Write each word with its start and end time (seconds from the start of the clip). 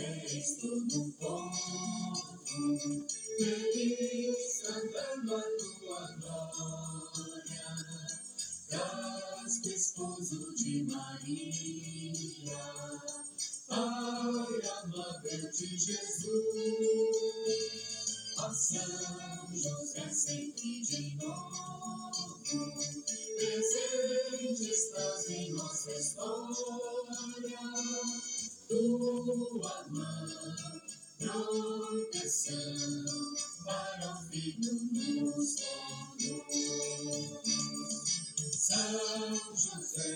Estou 0.00 0.80
no 0.80 1.12
povo, 1.12 2.46
feliz 3.36 4.62
cantando 4.62 5.36
a 5.36 5.42
tua 5.42 6.06
glória. 6.16 7.66
Casco 8.70 9.68
esposo 9.68 10.54
de 10.54 10.84
Maria, 10.84 12.56
Pai 13.68 14.60
amável 14.84 15.50
de 15.50 15.66
Jesus. 15.76 16.30
Ó 18.38 18.54
São 18.54 19.54
José, 19.54 20.08
sempre 20.14 20.80
de 20.80 21.14
novo, 21.16 22.40
presente 23.36 24.70
estás 24.70 25.28
em 25.28 25.52
nossa 25.52 25.92
história. 25.92 27.58
Tua 28.70 29.84
mão, 29.88 30.28
proteção 31.18 32.54
para 33.64 34.12
o 34.12 34.16
filho 34.30 34.74
nos 34.94 35.56
tornou. 35.56 37.42
São 38.52 39.34
José, 39.56 40.14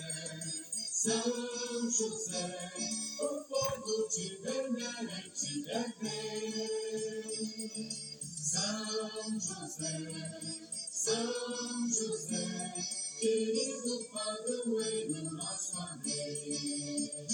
São 0.89 1.91
José, 1.91 2.71
o 3.19 3.43
povo 3.43 4.07
te 4.07 4.37
venera 4.37 5.17
e 5.19 5.29
te 5.31 5.53
rever. 5.65 6.79
São 8.41 9.37
José, 9.37 9.99
São 10.93 11.89
José, 11.89 12.73
querido 13.19 14.07
padroeiro, 14.13 15.29
nosso 15.33 15.77
amém. 15.77 17.27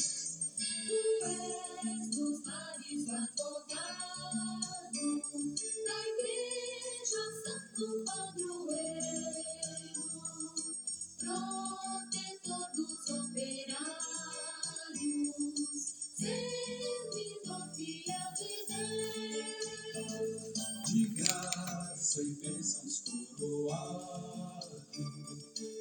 Bênçãos 22.42 23.04
coroado. 23.38 24.82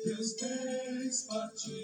Teus 0.04 0.34
bens 0.34 1.22
partilhas 1.24 1.79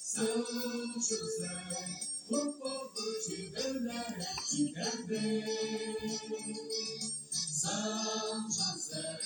São 0.00 0.44
José, 0.94 2.00
o 2.30 2.52
povo 2.52 3.18
te 3.26 3.50
venera, 3.50 4.26
te 4.48 4.72
quer 4.72 5.06
são 7.60 8.46
José, 8.48 9.18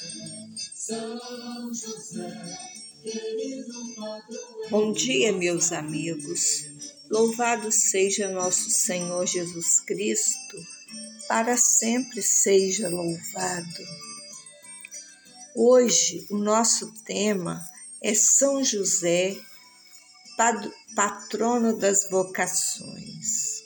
São 0.75 1.75
José, 1.75 2.59
querido 3.03 3.95
padroeiro. 3.95 4.71
Bom 4.71 4.93
dia, 4.95 5.33
meus 5.33 5.73
amigos. 5.73 6.65
Louvado 7.11 7.71
seja 7.71 8.31
nosso 8.31 8.71
Senhor 8.71 9.27
Jesus 9.27 9.81
Cristo, 9.81 10.67
para 11.29 11.59
sempre 11.59 12.23
seja 12.23 12.89
louvado. 12.89 13.87
Hoje 15.55 16.27
o 16.31 16.39
nosso 16.39 16.91
tema 17.05 17.63
é 18.01 18.15
São 18.15 18.65
José, 18.65 19.37
patrono 20.95 21.77
das 21.77 22.09
vocações. 22.11 23.63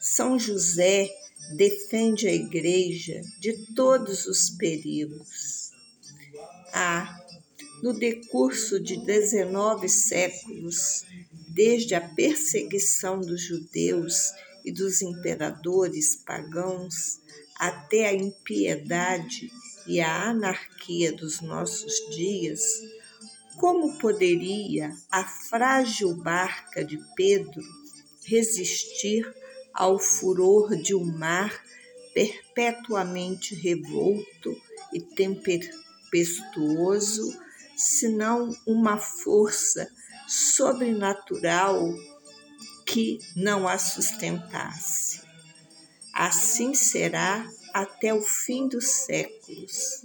São 0.00 0.38
José 0.38 1.08
defende 1.56 2.28
a 2.28 2.32
Igreja 2.32 3.20
de 3.38 3.52
todos 3.74 4.26
os 4.26 4.50
perigos. 4.50 5.70
Há, 6.72 7.18
no 7.82 7.92
decurso 7.92 8.78
de 8.78 9.04
19 9.04 9.88
séculos, 9.88 11.04
desde 11.48 11.94
a 11.94 12.00
perseguição 12.00 13.20
dos 13.20 13.42
judeus 13.42 14.32
e 14.64 14.70
dos 14.70 15.02
imperadores 15.02 16.16
pagãos 16.16 17.20
até 17.56 18.06
a 18.06 18.14
impiedade 18.14 19.50
e 19.86 20.00
a 20.00 20.30
anarquia 20.30 21.12
dos 21.12 21.40
nossos 21.40 21.92
dias, 22.14 22.60
como 23.60 23.98
poderia 23.98 24.96
a 25.10 25.22
frágil 25.22 26.14
barca 26.14 26.82
de 26.82 26.98
Pedro 27.14 27.62
resistir 28.24 29.30
ao 29.74 29.98
furor 29.98 30.74
de 30.76 30.94
um 30.94 31.04
mar 31.04 31.62
perpetuamente 32.14 33.54
revolto 33.54 34.56
e 34.94 35.00
tempestuoso, 36.10 37.38
senão 37.76 38.50
uma 38.66 38.96
força 38.96 39.86
sobrenatural 40.26 41.92
que 42.86 43.18
não 43.36 43.68
a 43.68 43.76
sustentasse. 43.78 45.20
Assim 46.14 46.72
será 46.72 47.46
até 47.74 48.14
o 48.14 48.22
fim 48.22 48.66
dos 48.68 48.86
séculos. 48.86 50.02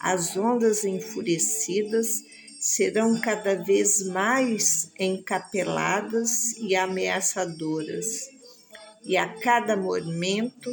As 0.00 0.36
ondas 0.38 0.84
enfurecidas 0.84 2.22
serão 2.68 3.18
cada 3.18 3.54
vez 3.54 4.02
mais 4.02 4.92
encapeladas 4.98 6.52
e 6.58 6.76
ameaçadoras 6.76 8.28
e 9.02 9.16
a 9.16 9.26
cada 9.40 9.74
momento 9.74 10.70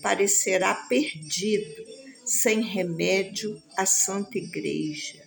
parecerá 0.00 0.72
perdido, 0.88 1.84
sem 2.24 2.62
remédio, 2.62 3.60
a 3.76 3.84
Santa 3.84 4.38
Igreja. 4.38 5.20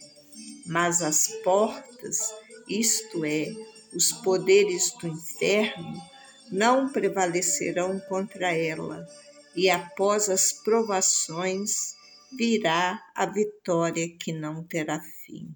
Mas 0.65 1.01
as 1.01 1.27
portas, 1.43 2.33
isto 2.69 3.25
é, 3.25 3.53
os 3.93 4.13
poderes 4.13 4.93
do 5.01 5.09
inferno, 5.09 6.01
não 6.49 6.93
prevalecerão 6.93 7.99
contra 8.07 8.55
ela, 8.55 9.05
e 9.53 9.69
após 9.69 10.29
as 10.29 10.53
provações 10.53 11.93
virá 12.37 13.01
a 13.13 13.25
vitória 13.25 14.07
que 14.17 14.31
não 14.31 14.63
terá 14.63 15.01
fim. 15.25 15.53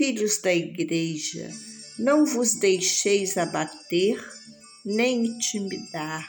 Filhos 0.00 0.40
da 0.40 0.54
Igreja, 0.54 1.50
não 1.98 2.24
vos 2.24 2.54
deixeis 2.54 3.36
abater 3.36 4.18
nem 4.82 5.26
intimidar. 5.26 6.26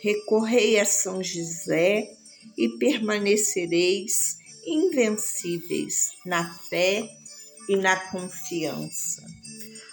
Recorrei 0.00 0.80
a 0.80 0.86
São 0.86 1.22
José 1.22 2.10
e 2.56 2.70
permanecereis 2.78 4.38
invencíveis 4.66 6.12
na 6.24 6.50
fé 6.70 7.06
e 7.68 7.76
na 7.76 7.96
confiança. 8.10 9.22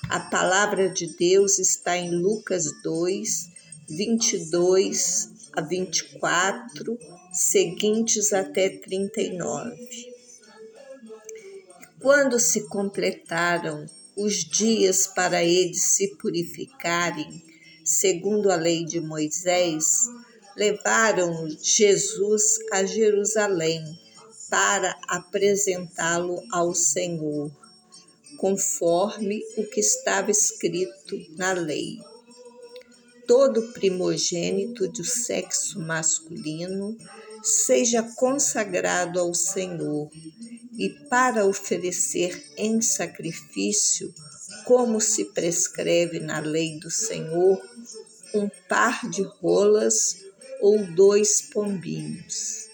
A 0.09 0.21
palavra 0.21 0.89
de 0.89 1.07
Deus 1.17 1.59
está 1.59 1.97
em 1.97 2.09
Lucas 2.09 2.63
2, 2.83 3.49
22 3.89 5.49
a 5.51 5.59
24, 5.59 6.97
seguintes 7.33 8.31
até 8.31 8.69
39. 8.69 10.12
Quando 12.03 12.37
se 12.37 12.67
completaram 12.67 13.85
os 14.13 14.43
dias 14.43 15.07
para 15.07 15.41
eles 15.41 15.83
se 15.83 16.17
purificarem, 16.17 17.41
segundo 17.81 18.51
a 18.51 18.57
lei 18.57 18.83
de 18.83 18.99
Moisés, 18.99 20.01
levaram 20.53 21.47
Jesus 21.61 22.59
a 22.73 22.83
Jerusalém 22.83 23.81
para 24.49 24.99
apresentá-lo 25.07 26.43
ao 26.51 26.75
Senhor, 26.75 27.49
conforme 28.37 29.41
o 29.55 29.63
que 29.63 29.79
estava 29.79 30.29
escrito 30.29 31.17
na 31.37 31.53
lei. 31.53 31.99
Todo 33.25 33.71
primogênito 33.71 34.89
do 34.89 35.05
sexo 35.05 35.79
masculino 35.79 36.97
seja 37.43 38.01
consagrado 38.15 39.19
ao 39.19 39.33
Senhor 39.33 40.09
e 40.77 40.89
para 41.09 41.45
oferecer 41.45 42.51
em 42.57 42.81
sacrifício 42.81 44.13
como 44.65 45.01
se 45.01 45.25
prescreve 45.25 46.19
na 46.19 46.39
lei 46.39 46.79
do 46.79 46.89
Senhor, 46.89 47.61
um 48.33 48.49
par 48.69 49.09
de 49.09 49.21
rolas 49.21 50.23
ou 50.61 50.85
dois 50.93 51.41
pombinhos. 51.41 52.69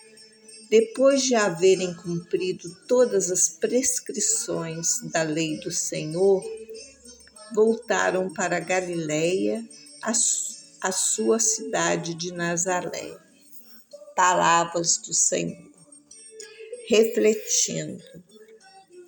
Depois 0.69 1.24
de 1.24 1.33
haverem 1.33 1.95
cumprido 1.95 2.69
todas 2.88 3.31
as 3.31 3.50
prescrições 3.50 5.01
da 5.12 5.24
lei 5.24 5.60
do 5.60 5.72
Senhor, 5.72 6.44
voltaram 7.56 8.31
para 8.31 8.60
Galiléia, 8.60 9.68
a, 10.01 10.92
sua 10.92 11.39
cidade 11.39 12.13
de 12.13 12.31
Nazaré. 12.31 13.29
Palavras 14.19 14.98
do 14.98 15.13
Senhor. 15.13 15.71
Refletindo. 16.89 18.04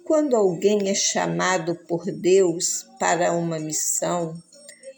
Quando 0.05 0.37
alguém 0.37 0.87
é 0.87 0.93
chamado 0.95 1.75
por 1.85 2.09
Deus 2.09 2.87
para 2.97 3.33
uma 3.33 3.59
missão, 3.59 4.41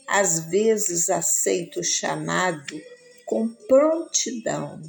às 0.07 0.51
vezes 0.51 1.09
aceita 1.09 1.79
o 1.79 1.83
chamado 1.83 2.79
com 3.25 3.47
prontidão, 3.67 4.79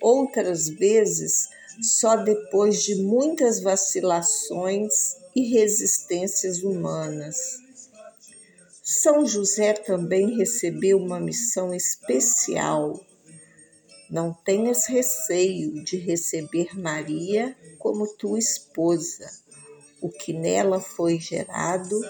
outras 0.00 0.66
vezes 0.66 1.50
só 1.82 2.16
depois 2.16 2.82
de 2.82 2.94
muitas 3.02 3.60
vacilações 3.60 5.18
e 5.36 5.42
resistências 5.42 6.62
humanas. 6.62 7.36
São 8.82 9.26
José 9.26 9.74
também 9.74 10.38
recebeu 10.38 10.96
uma 10.96 11.20
missão 11.20 11.74
especial. 11.74 12.98
Não 14.10 14.32
tenhas 14.32 14.86
receio 14.86 15.84
de 15.84 15.96
receber 15.98 16.78
Maria 16.78 17.54
como 17.78 18.06
tua 18.14 18.38
esposa. 18.38 19.30
O 20.00 20.08
que 20.08 20.32
nela 20.32 20.80
foi 20.80 21.18
gerado 21.18 22.00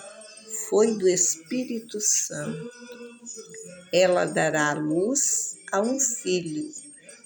foi 0.69 0.97
do 0.97 1.09
Espírito 1.09 2.01
Santo. 2.01 2.71
Ela 3.93 4.27
dará 4.27 4.75
luz 4.75 5.57
a 5.73 5.81
um 5.81 5.99
filho, 5.99 6.71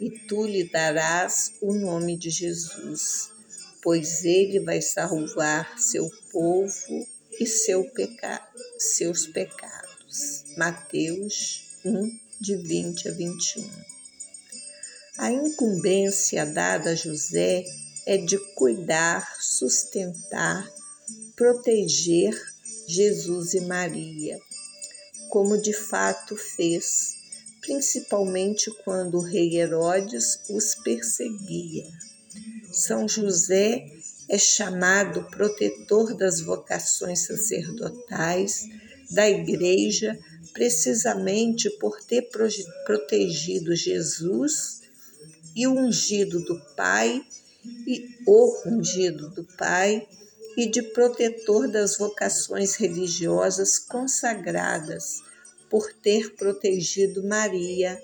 e 0.01 0.11
tu 0.27 0.47
lhe 0.47 0.65
darás 0.65 1.53
o 1.61 1.75
nome 1.75 2.17
de 2.17 2.31
Jesus, 2.31 3.31
pois 3.83 4.25
ele 4.25 4.61
vai 4.61 4.81
salvar 4.81 5.79
seu 5.79 6.09
povo 6.31 7.07
e 7.39 7.47
seu 7.47 7.85
peca... 7.91 8.41
seus 8.79 9.27
pecados. 9.27 10.45
Mateus 10.57 11.79
1, 11.85 12.19
de 12.41 12.57
20 12.57 13.09
a 13.09 13.13
21. 13.13 13.92
A 15.23 15.31
incumbência 15.31 16.45
dada 16.45 16.91
a 16.91 16.95
José 16.97 17.65
é 18.05 18.17
de 18.17 18.37
cuidar, 18.57 19.37
sustentar, 19.41 20.69
proteger 21.37 22.37
Jesus 22.89 23.55
e 23.55 23.61
Maria, 23.61 24.37
como 25.31 25.63
de 25.63 25.73
fato 25.73 26.35
fez, 26.35 27.15
principalmente 27.61 28.69
quando 28.85 29.19
o 29.19 29.23
rei 29.23 29.61
Herodes 29.61 30.41
os 30.51 30.75
perseguia. 30.75 31.87
São 32.73 33.07
José 33.07 33.87
é 34.29 34.39
chamado 34.39 35.23
protetor 35.31 36.17
das 36.17 36.41
vocações 36.41 37.21
sacerdotais 37.21 38.65
da 39.13 39.31
Igreja, 39.31 40.19
precisamente 40.53 41.71
por 41.79 42.03
ter 42.03 42.29
protegido 42.85 43.77
Jesus 43.77 44.82
e 45.55 45.67
o 45.67 45.73
ungido 45.73 46.41
do 46.45 46.61
Pai 46.77 47.25
e 47.87 48.17
o 48.27 48.69
ungido 48.69 49.31
do 49.31 49.45
Pai 49.57 50.07
e 50.57 50.69
de 50.69 50.83
protetor 50.83 51.69
das 51.69 51.97
vocações 51.97 52.75
religiosas 52.75 53.79
consagradas 53.79 55.23
por 55.71 55.93
ter 55.93 56.35
protegido 56.35 57.27
Maria, 57.27 58.01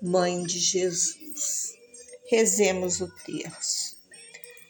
mãe 0.00 0.42
de 0.42 0.58
Jesus. 0.58 1.74
Rezemos 2.28 3.00
o 3.00 3.08
terço. 3.24 3.96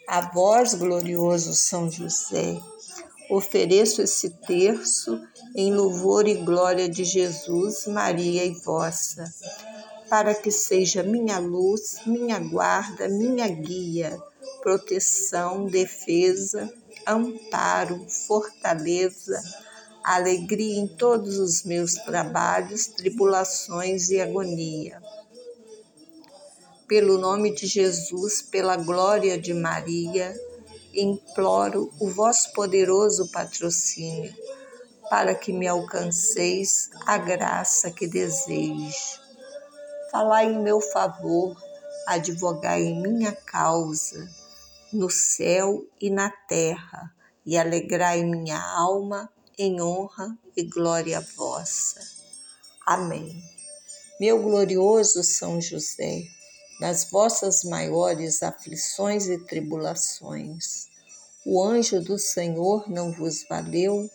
A 0.07 0.21
vós, 0.31 0.75
glorioso 0.75 1.53
São 1.53 1.89
José, 1.89 2.59
ofereço 3.29 4.01
esse 4.01 4.29
terço 4.29 5.19
em 5.55 5.73
louvor 5.73 6.27
e 6.27 6.35
glória 6.35 6.89
de 6.89 7.03
Jesus, 7.03 7.87
Maria 7.87 8.43
e 8.43 8.51
vossa, 8.51 9.23
para 10.13 10.35
que 10.35 10.51
seja 10.51 11.01
minha 11.01 11.39
luz, 11.39 12.01
minha 12.05 12.37
guarda, 12.37 13.09
minha 13.09 13.47
guia, 13.47 14.15
proteção, 14.61 15.65
defesa, 15.65 16.71
amparo, 17.07 18.05
fortaleza, 18.27 19.41
alegria 20.03 20.79
em 20.79 20.87
todos 20.87 21.39
os 21.39 21.63
meus 21.63 21.95
trabalhos, 21.95 22.85
tribulações 22.85 24.11
e 24.11 24.21
agonia 24.21 25.01
pelo 26.87 27.17
nome 27.17 27.51
de 27.55 27.65
Jesus, 27.65 28.39
pela 28.39 28.77
glória 28.77 29.35
de 29.35 29.51
Maria, 29.51 30.39
imploro 30.93 31.91
o 31.99 32.07
vosso 32.07 32.53
poderoso 32.53 33.31
patrocínio, 33.31 34.31
para 35.09 35.33
que 35.33 35.51
me 35.51 35.67
alcanceis 35.67 36.91
a 37.07 37.17
graça 37.17 37.89
que 37.89 38.05
desejo. 38.05 39.22
Falai 40.13 40.45
em 40.45 40.61
meu 40.61 40.79
favor, 40.79 41.59
advogai 42.05 42.83
em 42.83 43.01
minha 43.01 43.31
causa, 43.31 44.29
no 44.93 45.09
céu 45.09 45.83
e 45.99 46.11
na 46.11 46.29
terra, 46.29 47.11
e 47.43 47.57
alegrai 47.57 48.23
minha 48.23 48.61
alma 48.61 49.27
em 49.57 49.81
honra 49.81 50.37
e 50.55 50.65
glória 50.65 51.19
vossa. 51.35 51.99
Amém. 52.85 53.43
Meu 54.19 54.39
glorioso 54.39 55.23
São 55.23 55.59
José, 55.59 56.21
nas 56.79 57.09
vossas 57.09 57.63
maiores 57.63 58.43
aflições 58.43 59.27
e 59.27 59.39
tribulações. 59.39 60.89
O 61.43 61.59
anjo 61.59 61.99
do 61.99 62.19
Senhor 62.19 62.87
não 62.87 63.11
vos 63.11 63.43
valeu? 63.49 64.07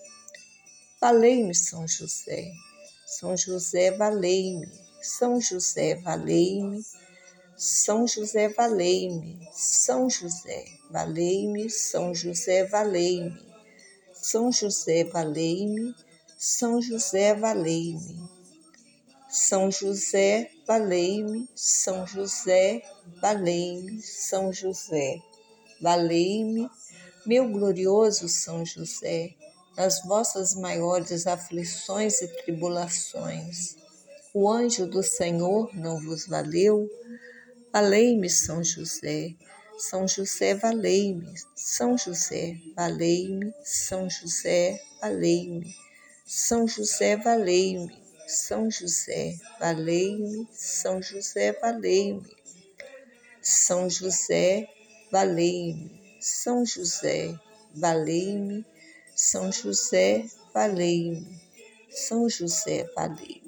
Valei-me, 1.01 1.57
São 1.57 1.89
José. 1.89 2.53
São 3.05 3.37
José, 3.37 3.91
valei-me. 3.91 4.88
São 5.01 5.41
José, 5.41 5.97
valei-me. 5.97 6.83
São 7.57 8.07
José, 8.07 8.49
valei-me. 8.49 9.49
São 9.53 10.09
José, 10.09 10.67
valei-me. 10.91 11.71
São 11.71 12.15
José, 12.15 12.65
valei-me. 12.65 13.39
São 14.13 14.53
José, 14.53 15.05
valei-me. 15.05 15.95
São 16.39 16.81
José, 16.81 17.35
valei-me. 17.35 18.39
São 19.31 19.71
José, 19.71 20.51
valei-me, 20.67 21.47
São 21.55 22.07
José, 22.07 22.81
valei-me, 23.21 24.01
São 24.01 24.51
José, 24.51 25.19
valei-me, 25.83 26.67
meu 27.27 27.47
glorioso 27.47 28.27
São 28.27 28.65
José, 28.65 29.35
nas 29.77 30.03
vossas 30.05 30.55
maiores 30.55 31.27
aflições 31.27 32.23
e 32.23 32.29
tribulações. 32.43 33.77
O 34.35 34.51
anjo 34.51 34.87
do 34.87 35.03
Senhor 35.03 35.75
não 35.75 36.01
vos 36.01 36.27
valeu? 36.27 36.89
Valei-me, 37.73 38.29
São 38.29 38.63
José. 38.63 39.35
São 39.79 40.07
José, 40.09 40.55
valei-me. 40.55 41.35
São 41.55 41.97
José, 41.97 42.57
valei-me. 42.77 43.53
São 43.65 44.09
José, 44.09 44.81
valei-me. 45.01 45.75
São 46.27 46.67
José, 46.67 47.17
valei-me. 47.17 48.09
São 48.29 48.71
José, 48.71 49.39
valei-me, 49.59 50.47
São 50.53 51.01
José, 51.01 51.53
valei-me. 51.63 52.37
São 53.41 53.89
José, 53.89 54.69
valei-me, 55.11 55.91
São 56.21 56.67
José, 56.67 57.35
valei-me, 57.75 58.67
São 59.17 59.51
José, 59.51 60.27
valei-me, 60.53 61.41
São 61.89 62.29
José, 62.29 62.85
valei-me. 62.95 63.48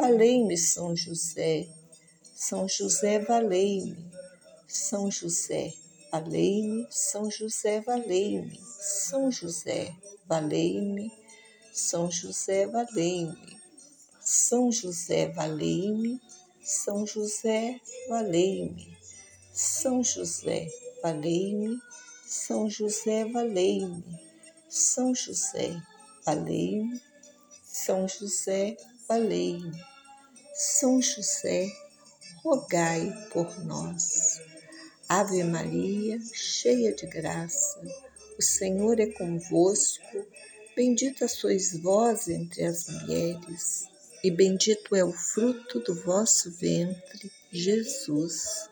Valei-me, 0.00 0.56
São 0.56 0.96
José. 0.96 1.68
São 2.34 2.66
José, 2.66 3.18
valei-me. 3.18 4.10
São 4.66 5.10
José, 5.10 5.74
valei-me. 6.10 6.86
São 6.90 7.30
José, 7.30 7.80
valei-me. 7.82 8.58
São 8.80 9.30
José, 9.30 9.94
valei-me. 10.26 11.12
São 11.70 12.10
José, 12.10 12.66
valei-me. 12.66 13.52
São 14.22 14.72
José, 14.72 15.26
valei-me. 15.28 16.18
São 16.62 17.04
José, 17.04 17.82
valei-me. 18.08 18.96
São 19.52 20.02
José, 20.02 20.66
valei-me. 21.02 21.78
São 22.26 22.70
José, 22.70 23.24
valei-me. 23.26 24.18
São 24.66 25.14
José, 25.14 25.76
valei-me. 26.24 27.02
São 27.62 28.08
José, 28.08 28.78
valei-me. 29.06 29.89
São 30.62 31.00
José, 31.00 31.72
rogai 32.44 33.10
por 33.32 33.64
nós. 33.64 34.42
Ave 35.08 35.42
Maria, 35.42 36.18
cheia 36.34 36.94
de 36.94 37.06
graça, 37.06 37.80
o 38.38 38.42
Senhor 38.42 39.00
é 39.00 39.06
convosco. 39.06 40.26
Bendita 40.76 41.26
sois 41.28 41.80
vós 41.80 42.28
entre 42.28 42.62
as 42.66 42.86
mulheres, 42.90 43.86
e 44.22 44.30
bendito 44.30 44.94
é 44.94 45.02
o 45.02 45.14
fruto 45.14 45.80
do 45.80 45.94
vosso 45.94 46.50
ventre, 46.50 47.32
Jesus. 47.50 48.68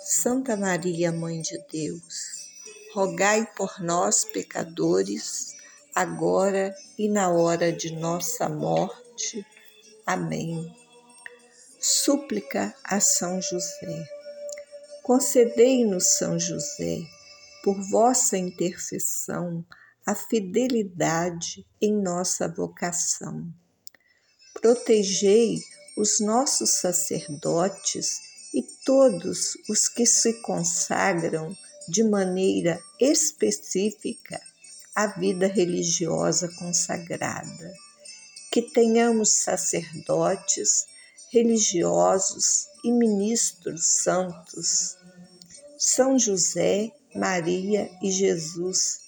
Santa 0.00 0.56
Maria, 0.56 1.12
Mãe 1.12 1.42
de 1.42 1.62
Deus, 1.70 2.48
rogai 2.94 3.46
por 3.54 3.78
nós, 3.78 4.24
pecadores, 4.24 5.54
agora 5.94 6.74
e 6.96 7.10
na 7.10 7.28
hora 7.28 7.70
de 7.70 7.94
nossa 7.94 8.48
morte. 8.48 9.44
Amém. 10.06 10.74
Súplica 11.80 12.74
a 12.84 13.00
São 13.00 13.40
José. 13.40 14.08
Concedei-nos, 15.02 16.16
São 16.16 16.38
José, 16.38 16.98
por 17.62 17.80
vossa 17.90 18.36
intercessão, 18.36 19.64
a 20.04 20.14
fidelidade 20.14 21.66
em 21.80 21.92
nossa 21.92 22.48
vocação. 22.48 23.46
Protegei 24.60 25.60
os 25.96 26.20
nossos 26.20 26.70
sacerdotes 26.70 28.20
e 28.54 28.62
todos 28.84 29.56
os 29.68 29.88
que 29.88 30.04
se 30.04 30.34
consagram 30.42 31.56
de 31.88 32.04
maneira 32.04 32.80
específica 33.00 34.40
à 34.94 35.06
vida 35.06 35.46
religiosa 35.46 36.48
consagrada. 36.58 37.72
Que 38.52 38.60
tenhamos 38.60 39.32
sacerdotes, 39.32 40.86
religiosos 41.32 42.68
e 42.84 42.92
ministros 42.92 43.86
santos. 44.02 44.98
São 45.78 46.18
José, 46.18 46.92
Maria 47.14 47.90
e 48.02 48.10
Jesus, 48.10 49.00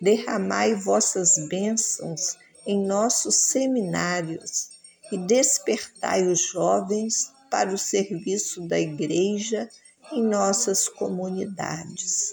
derramai 0.00 0.76
vossas 0.76 1.34
bênçãos 1.48 2.36
em 2.64 2.86
nossos 2.86 3.48
seminários 3.48 4.70
e 5.10 5.18
despertai 5.18 6.28
os 6.28 6.40
jovens 6.40 7.32
para 7.50 7.74
o 7.74 7.78
serviço 7.78 8.66
da 8.68 8.78
Igreja 8.78 9.68
em 10.12 10.22
nossas 10.22 10.88
comunidades. 10.88 12.32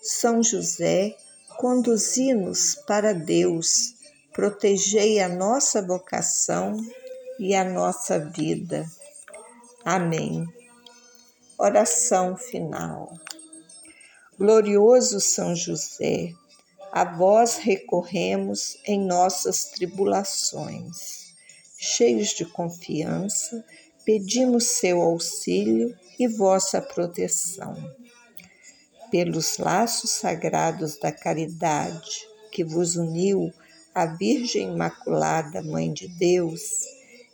São 0.00 0.40
José, 0.40 1.16
conduzi-nos 1.58 2.76
para 2.86 3.12
Deus, 3.12 4.03
protegei 4.34 5.20
a 5.20 5.28
nossa 5.28 5.80
vocação 5.80 6.76
e 7.38 7.54
a 7.54 7.64
nossa 7.64 8.18
vida. 8.18 8.84
Amém. 9.84 10.44
Oração 11.56 12.36
final. 12.36 13.14
Glorioso 14.36 15.20
São 15.20 15.54
José, 15.54 16.32
a 16.90 17.04
vós 17.04 17.58
recorremos 17.58 18.76
em 18.84 19.06
nossas 19.06 19.66
tribulações. 19.66 21.32
Cheios 21.78 22.30
de 22.30 22.44
confiança, 22.44 23.64
pedimos 24.04 24.66
seu 24.66 25.00
auxílio 25.00 25.96
e 26.18 26.26
vossa 26.26 26.82
proteção. 26.82 27.76
Pelos 29.12 29.58
laços 29.58 30.10
sagrados 30.10 30.98
da 30.98 31.12
caridade 31.12 32.26
que 32.50 32.64
vos 32.64 32.96
uniu 32.96 33.52
à 33.94 34.06
Virgem 34.06 34.72
Imaculada, 34.72 35.62
Mãe 35.62 35.92
de 35.92 36.08
Deus, 36.08 36.84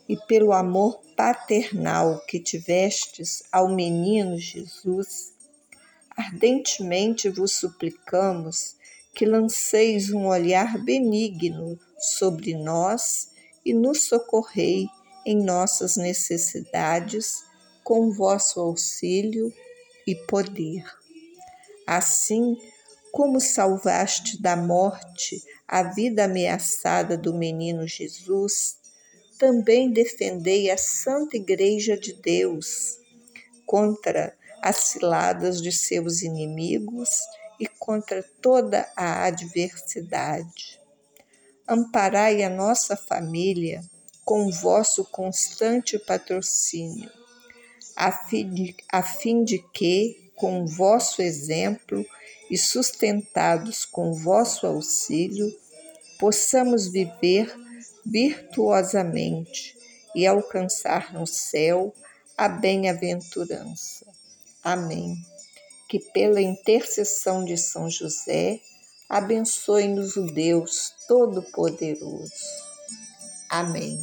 e 0.07 0.15
pelo 0.27 0.53
amor 0.53 1.01
paternal 1.15 2.19
que 2.27 2.39
tivestes 2.39 3.43
ao 3.51 3.69
menino 3.69 4.37
Jesus, 4.37 5.33
ardentemente 6.15 7.29
vos 7.29 7.53
suplicamos 7.53 8.75
que 9.13 9.25
lanceis 9.25 10.11
um 10.11 10.27
olhar 10.27 10.77
benigno 10.83 11.79
sobre 11.97 12.55
nós 12.55 13.31
e 13.65 13.73
nos 13.73 14.03
socorrei 14.03 14.87
em 15.25 15.43
nossas 15.43 15.97
necessidades 15.97 17.43
com 17.83 18.11
vosso 18.11 18.59
auxílio 18.59 19.51
e 20.05 20.15
poder. 20.15 20.83
Assim 21.85 22.57
como 23.11 23.41
salvaste 23.41 24.41
da 24.41 24.55
morte 24.55 25.43
a 25.71 25.83
vida 25.83 26.25
ameaçada 26.25 27.17
do 27.17 27.33
menino 27.33 27.87
Jesus, 27.87 28.75
também 29.39 29.89
defendei 29.89 30.69
a 30.69 30.77
Santa 30.77 31.37
Igreja 31.37 31.97
de 31.97 32.11
Deus 32.11 32.97
contra 33.65 34.35
as 34.61 34.75
ciladas 34.75 35.61
de 35.61 35.71
seus 35.71 36.23
inimigos 36.23 37.21
e 37.57 37.65
contra 37.65 38.21
toda 38.41 38.85
a 38.97 39.23
adversidade. 39.23 40.77
Amparai 41.65 42.43
a 42.43 42.49
nossa 42.49 42.97
família 42.97 43.81
com 44.25 44.51
vosso 44.51 45.05
constante 45.05 45.97
patrocínio, 45.97 47.09
a 47.95 48.11
fim 48.11 48.53
de, 48.53 48.75
a 48.91 49.01
fim 49.01 49.45
de 49.45 49.59
que, 49.73 50.31
com 50.35 50.65
vosso 50.65 51.21
exemplo 51.21 52.05
e 52.51 52.57
sustentados 52.57 53.85
com 53.85 54.13
vosso 54.13 54.67
auxílio, 54.67 55.57
possamos 56.19 56.87
viver 56.89 57.57
virtuosamente 58.05 59.77
e 60.13 60.27
alcançar 60.27 61.13
no 61.13 61.25
céu 61.25 61.93
a 62.37 62.49
bem-aventurança. 62.49 64.05
Amém. 64.61 65.15
Que 65.87 65.97
pela 65.97 66.41
intercessão 66.41 67.45
de 67.45 67.55
São 67.55 67.89
José, 67.89 68.59
abençoe-nos 69.07 70.17
o 70.17 70.25
Deus 70.25 70.93
Todo-Poderoso. 71.07 72.31
Amém. 73.49 73.97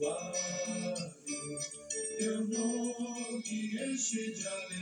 Santuário, 0.00 1.14
teu 2.18 2.44
nome 2.48 3.92
enche 3.92 4.32
de 4.32 4.48
alegria. 4.48 4.79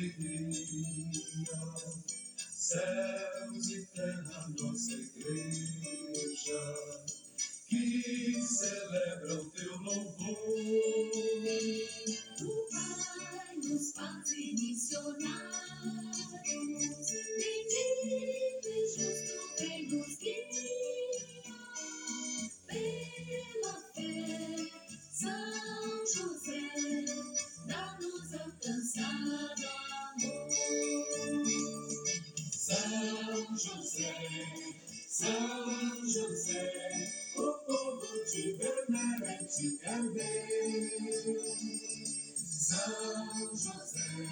São 42.69 43.49
José, 43.49 44.29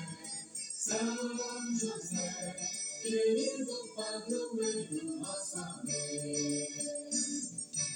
São 0.53 1.75
José, 1.75 2.55
querido 3.01 3.95
padroeiro, 3.97 5.17
nosso 5.21 5.57
amém. 5.57 6.69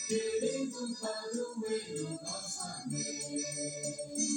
Querido 0.09 0.97
padroeiro, 0.99 2.09
nosso 2.23 2.63
amém. 2.63 4.30